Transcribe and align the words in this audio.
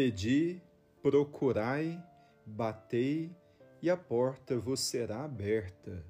Pedi, 0.00 0.62
procurai, 1.02 2.02
batei 2.46 3.36
e 3.82 3.90
a 3.90 3.98
porta 3.98 4.56
vos 4.56 4.80
será 4.80 5.24
aberta. 5.24 6.02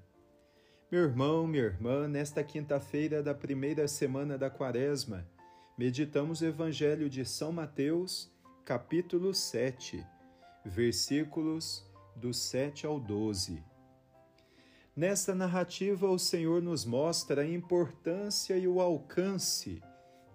Meu 0.93 1.03
irmão, 1.03 1.45
minha 1.45 1.65
irmã, 1.65 2.07
nesta 2.07 2.45
quinta-feira 2.45 3.21
da 3.21 3.35
primeira 3.35 3.89
semana 3.89 4.39
da 4.39 4.49
Quaresma, 4.49 5.27
meditamos 5.77 6.41
o 6.41 6.47
Evangelho 6.47 7.11
de 7.11 7.25
São 7.25 7.51
Mateus, 7.51 8.31
capítulo 8.65 9.35
7, 9.35 10.07
versículos 10.65 11.85
do 12.15 12.33
7 12.33 12.87
ao 12.87 13.01
12. 13.01 13.61
Nesta 14.95 15.35
narrativa, 15.35 16.09
o 16.09 16.17
Senhor 16.17 16.63
nos 16.63 16.85
mostra 16.85 17.43
a 17.43 17.49
importância 17.49 18.57
e 18.57 18.69
o 18.69 18.81
alcance 18.81 19.83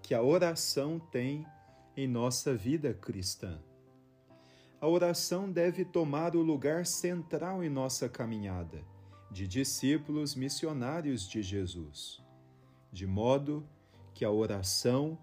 que 0.01 0.13
a 0.13 0.21
oração 0.21 0.99
tem 0.99 1.48
em 1.95 2.08
nossa 2.08 2.54
vida 2.54 2.94
cristã. 2.94 3.59
A 4.81 4.88
oração 4.88 5.49
deve 5.49 5.85
tomar 5.85 6.35
o 6.35 6.41
lugar 6.41 6.85
central 6.85 7.63
em 7.63 7.70
nossa 7.70 8.09
caminhada 8.09 8.84
de 9.31 9.48
discípulos 9.48 10.35
missionários 10.35 11.27
de 11.27 11.41
Jesus, 11.41 12.23
de 12.91 13.08
modo 13.08 13.68
que 14.13 14.23
a 14.23 14.31
oração 14.31 15.18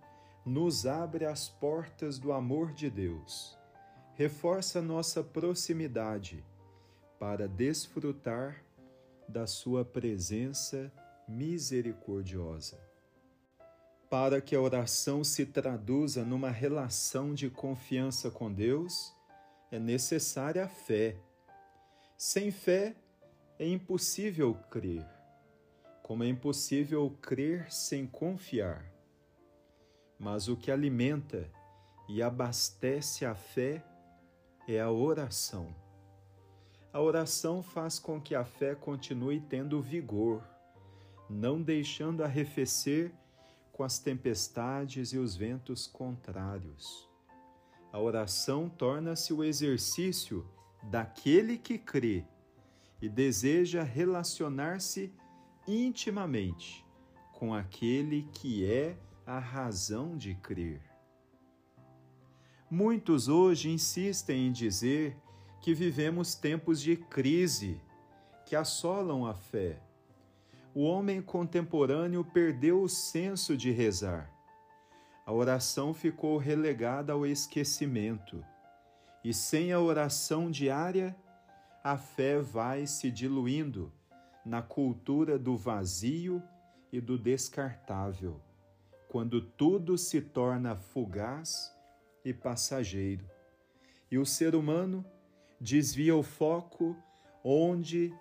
nos 0.45 0.87
abre 0.87 1.25
as 1.25 1.48
portas 1.48 2.19
do 2.19 2.33
amor 2.33 2.73
de 2.73 2.91
Deus, 2.91 3.57
reforça 4.15 4.83
nossa 4.83 5.23
proximidade 5.23 6.45
para 7.19 7.47
desfrutar 7.47 8.62
da 9.29 9.47
Sua 9.47 9.84
presença 9.84 10.92
misericordiosa. 11.29 12.92
Para 14.12 14.42
que 14.42 14.55
a 14.55 14.60
oração 14.60 15.24
se 15.24 15.46
traduza 15.46 16.22
numa 16.22 16.50
relação 16.50 17.32
de 17.32 17.48
confiança 17.48 18.30
com 18.30 18.52
Deus, 18.52 19.10
é 19.70 19.78
necessária 19.78 20.66
a 20.66 20.68
fé. 20.68 21.16
Sem 22.14 22.50
fé, 22.50 22.94
é 23.58 23.66
impossível 23.66 24.52
crer, 24.68 25.02
como 26.02 26.24
é 26.24 26.28
impossível 26.28 27.16
crer 27.22 27.72
sem 27.72 28.06
confiar. 28.06 28.84
Mas 30.18 30.46
o 30.46 30.58
que 30.58 30.70
alimenta 30.70 31.50
e 32.06 32.22
abastece 32.22 33.24
a 33.24 33.34
fé 33.34 33.83
é 34.68 34.78
a 34.78 34.90
oração. 34.90 35.74
A 36.92 37.00
oração 37.00 37.62
faz 37.62 37.98
com 37.98 38.20
que 38.20 38.34
a 38.34 38.44
fé 38.44 38.74
continue 38.74 39.40
tendo 39.40 39.80
vigor, 39.80 40.46
não 41.30 41.62
deixando 41.62 42.22
arrefecer 42.22 43.10
com 43.73 43.83
as 43.83 43.98
tempestades 43.98 45.12
e 45.12 45.19
os 45.19 45.34
ventos 45.34 45.87
contrários. 45.87 47.09
A 47.91 47.98
oração 47.98 48.69
torna-se 48.69 49.33
o 49.33 49.42
exercício 49.42 50.47
daquele 50.84 51.59
que 51.59 51.79
crê 51.79 52.25
e 53.01 53.09
deseja 53.09 53.83
relacionar-se 53.83 55.12
intimamente 55.67 56.84
com 57.33 57.53
aquele 57.55 58.29
que 58.33 58.64
é 58.64 58.97
a 59.27 59.39
razão 59.39 60.17
de 60.17 60.34
crer. 60.36 60.81
Muitos 62.70 63.29
hoje 63.29 63.69
insistem 63.69 64.47
em 64.47 64.53
dizer 64.53 65.17
que 65.61 65.75
vivemos 65.75 66.34
tempos 66.34 66.81
de 66.81 66.97
crise 66.97 67.81
que 68.47 68.57
assolam 68.57 69.27
a 69.27 69.34
fé. 69.34 69.81
O 70.74 70.84
homem 70.84 71.20
contemporâneo 71.20 72.24
perdeu 72.24 72.83
o 72.83 72.88
senso 72.88 73.56
de 73.56 73.70
rezar. 73.70 74.30
A 75.27 75.33
oração 75.33 75.92
ficou 75.92 76.38
relegada 76.38 77.12
ao 77.12 77.27
esquecimento. 77.27 78.42
E 79.22 79.34
sem 79.34 79.70
a 79.70 79.78
oração 79.78 80.50
diária, 80.50 81.14
a 81.84 81.98
fé 81.98 82.40
vai 82.40 82.86
se 82.86 83.10
diluindo 83.10 83.92
na 84.46 84.62
cultura 84.62 85.38
do 85.38 85.56
vazio 85.56 86.42
e 86.90 87.00
do 87.00 87.18
descartável, 87.18 88.40
quando 89.08 89.42
tudo 89.42 89.98
se 89.98 90.22
torna 90.22 90.74
fugaz 90.74 91.70
e 92.24 92.33
passageiro. 92.33 93.28
E 94.10 94.16
o 94.16 94.24
ser 94.24 94.54
humano 94.54 95.04
desvia 95.60 96.16
o 96.16 96.22
foco 96.22 96.96
onde 97.44 98.12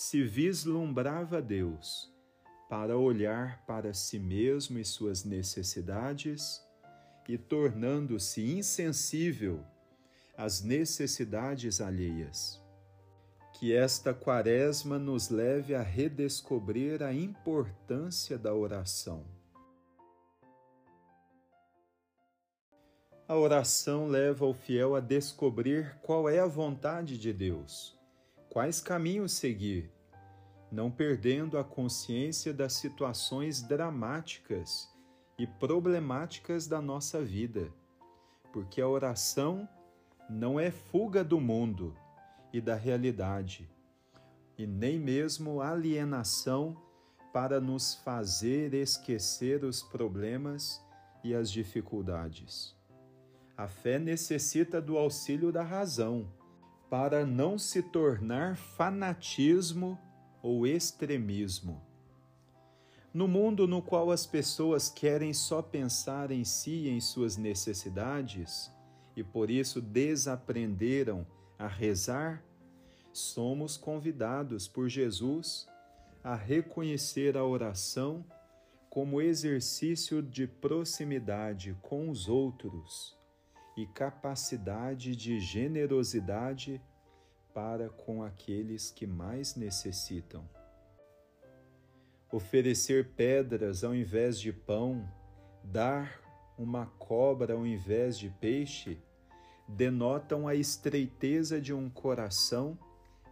se 0.00 0.22
vislumbrava 0.22 1.42
Deus 1.42 2.10
para 2.70 2.96
olhar 2.96 3.62
para 3.66 3.92
si 3.92 4.18
mesmo 4.18 4.78
e 4.78 4.84
suas 4.84 5.24
necessidades 5.26 6.66
e 7.28 7.36
tornando-se 7.36 8.40
insensível 8.40 9.62
às 10.34 10.62
necessidades 10.62 11.82
alheias. 11.82 12.64
Que 13.52 13.74
esta 13.74 14.14
quaresma 14.14 14.98
nos 14.98 15.28
leve 15.28 15.74
a 15.74 15.82
redescobrir 15.82 17.02
a 17.02 17.12
importância 17.12 18.38
da 18.38 18.54
oração 18.54 19.26
A 23.28 23.36
oração 23.36 24.08
leva 24.08 24.46
o 24.46 24.54
fiel 24.54 24.96
a 24.96 25.00
descobrir 25.00 25.94
qual 26.02 26.26
é 26.26 26.40
a 26.40 26.46
vontade 26.46 27.16
de 27.16 27.32
Deus, 27.32 27.99
quais 28.50 28.80
caminhos 28.80 29.32
seguir, 29.32 29.88
não 30.72 30.90
perdendo 30.90 31.56
a 31.56 31.64
consciência 31.64 32.52
das 32.52 32.72
situações 32.72 33.62
dramáticas 33.62 34.92
e 35.38 35.46
problemáticas 35.46 36.66
da 36.66 36.82
nossa 36.82 37.22
vida, 37.22 37.72
porque 38.52 38.80
a 38.80 38.88
oração 38.88 39.68
não 40.28 40.58
é 40.58 40.70
fuga 40.70 41.22
do 41.22 41.40
mundo 41.40 41.96
e 42.52 42.60
da 42.60 42.74
realidade, 42.74 43.70
e 44.58 44.66
nem 44.66 44.98
mesmo 44.98 45.60
alienação 45.60 46.76
para 47.32 47.60
nos 47.60 47.94
fazer 47.94 48.74
esquecer 48.74 49.64
os 49.64 49.80
problemas 49.80 50.84
e 51.22 51.34
as 51.34 51.50
dificuldades. 51.50 52.76
A 53.56 53.68
fé 53.68 53.98
necessita 53.98 54.80
do 54.80 54.98
auxílio 54.98 55.52
da 55.52 55.62
razão 55.62 56.39
para 56.90 57.24
não 57.24 57.56
se 57.56 57.80
tornar 57.80 58.56
fanatismo 58.56 59.96
ou 60.42 60.66
extremismo. 60.66 61.80
No 63.14 63.28
mundo 63.28 63.66
no 63.68 63.80
qual 63.80 64.10
as 64.10 64.26
pessoas 64.26 64.90
querem 64.90 65.32
só 65.32 65.62
pensar 65.62 66.32
em 66.32 66.44
si 66.44 66.86
e 66.86 66.88
em 66.88 67.00
suas 67.00 67.36
necessidades 67.36 68.72
e 69.14 69.22
por 69.22 69.50
isso 69.50 69.80
desaprenderam 69.80 71.24
a 71.56 71.68
rezar, 71.68 72.42
somos 73.12 73.76
convidados 73.76 74.66
por 74.66 74.88
Jesus 74.88 75.68
a 76.24 76.34
reconhecer 76.34 77.36
a 77.36 77.44
oração 77.44 78.24
como 78.88 79.20
exercício 79.20 80.20
de 80.20 80.46
proximidade 80.46 81.76
com 81.82 82.10
os 82.10 82.28
outros 82.28 83.19
e 83.76 83.86
capacidade 83.86 85.14
de 85.14 85.40
generosidade 85.40 86.80
para 87.52 87.88
com 87.88 88.22
aqueles 88.22 88.90
que 88.90 89.06
mais 89.06 89.54
necessitam. 89.56 90.48
Oferecer 92.32 93.10
pedras 93.16 93.82
ao 93.82 93.94
invés 93.94 94.40
de 94.40 94.52
pão, 94.52 95.08
dar 95.64 96.20
uma 96.56 96.86
cobra 96.98 97.54
ao 97.54 97.66
invés 97.66 98.18
de 98.18 98.30
peixe, 98.30 98.98
denotam 99.66 100.46
a 100.46 100.54
estreiteza 100.54 101.60
de 101.60 101.72
um 101.72 101.88
coração 101.88 102.78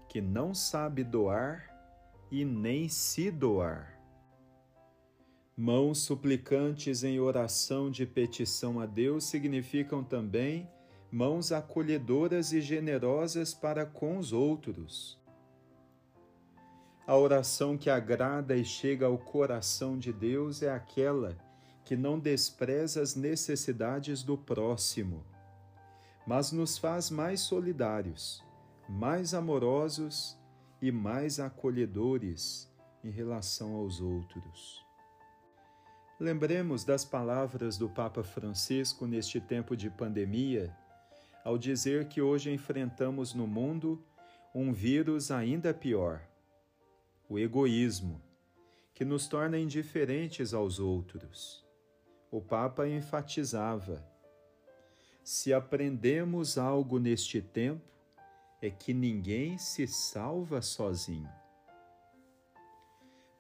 que 0.09 0.21
não 0.21 0.55
sabe 0.55 1.05
doar 1.05 1.69
e 2.31 2.45
nem 2.45 2.89
se 2.89 3.31
doar. 3.31 3.98
Mãos 5.61 5.99
suplicantes 5.99 7.03
em 7.03 7.19
oração 7.19 7.91
de 7.91 8.07
petição 8.07 8.79
a 8.79 8.87
Deus 8.87 9.25
significam 9.25 10.05
também 10.05 10.71
mãos 11.11 11.51
acolhedoras 11.51 12.53
e 12.53 12.61
generosas 12.61 13.55
para 13.55 13.85
com 13.85 14.19
os 14.19 14.33
outros. 14.33 15.19
A 17.05 17.17
oração 17.17 17.77
que 17.77 17.91
agrada 17.91 18.55
e 18.55 18.65
chega 18.65 19.07
ao 19.07 19.19
coração 19.19 19.99
de 19.99 20.13
Deus 20.13 20.63
é 20.63 20.71
aquela 20.71 21.37
que 21.85 21.97
não 21.97 22.21
despreza 22.21 23.03
as 23.03 23.17
necessidades 23.17 24.23
do 24.23 24.39
próximo, 24.39 25.25
mas 26.25 26.53
nos 26.53 26.79
faz 26.79 27.11
mais 27.11 27.41
solidários, 27.41 28.45
mais 28.89 29.35
amorosos 29.35 30.39
e 30.81 30.93
mais 30.93 31.41
acolhedores 31.41 32.73
em 33.03 33.11
relação 33.11 33.75
aos 33.75 34.01
outros. 34.01 34.87
Lembremos 36.21 36.83
das 36.83 37.05
palavras 37.05 37.79
do 37.79 37.89
Papa 37.89 38.25
Francisco 38.25 39.07
neste 39.07 39.41
tempo 39.41 39.77
de 39.77 39.89
pandemia, 39.89 40.77
ao 41.45 41.57
dizer 41.57 42.09
que 42.09 42.21
hoje 42.21 42.51
enfrentamos 42.51 43.35
no 43.35 43.47
mundo 43.47 44.03
um 44.53 44.73
vírus 44.73 45.31
ainda 45.31 45.73
pior, 45.73 46.21
o 47.29 47.39
egoísmo, 47.39 48.21
que 48.93 49.05
nos 49.05 49.29
torna 49.29 49.61
indiferentes 49.61 50.53
aos 50.53 50.81
outros. 50.81 51.65
O 52.33 52.41
Papa 52.41 52.89
enfatizava: 52.89 54.05
Se 55.23 55.55
aprendemos 55.55 56.59
algo 56.59 56.99
neste 56.99 57.41
tempo, 57.41 57.85
é 58.61 58.69
que 58.69 58.93
ninguém 58.93 59.57
se 59.57 59.87
salva 59.87 60.61
sozinho. 60.63 61.31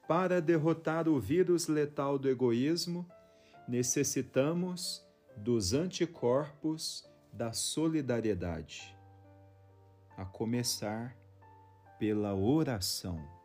Para 0.08 0.40
derrotar 0.40 1.06
o 1.06 1.20
vírus 1.20 1.68
letal 1.68 2.18
do 2.18 2.30
egoísmo, 2.30 3.06
necessitamos 3.68 5.06
dos 5.36 5.74
anticorpos 5.74 7.06
da 7.30 7.52
solidariedade, 7.52 8.96
a 10.16 10.24
começar 10.24 11.14
pela 11.98 12.34
oração. 12.34 13.37